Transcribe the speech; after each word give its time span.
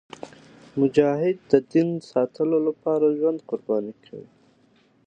مجاهد 0.79 1.37
د 1.51 1.53
دین 1.71 1.89
ساتلو 2.11 2.57
لپاره 2.67 3.15
ژوند 3.17 3.39
قربانوي. 3.49 4.23